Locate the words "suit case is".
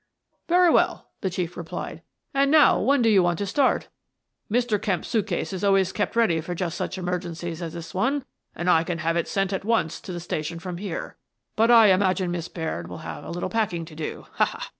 5.07-5.63